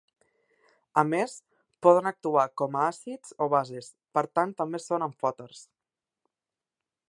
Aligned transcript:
A 1.01 1.01
més, 1.09 1.35
poden 1.87 2.09
actuar 2.11 2.45
com 2.63 2.79
a 2.79 2.87
àcids 2.93 3.37
o 3.47 3.49
bases, 3.57 3.91
per 4.19 4.25
tant 4.39 4.57
també 4.63 4.83
són 4.87 5.09
amfòters. 5.11 5.65